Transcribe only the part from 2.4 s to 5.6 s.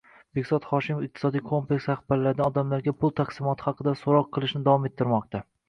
odamlarga pul taqsimoti haqida so'roq qilishni davom ettirmoqda